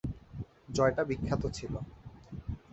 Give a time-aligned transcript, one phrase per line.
[0.69, 1.73] জয়টা বিখ্যাত ছিল।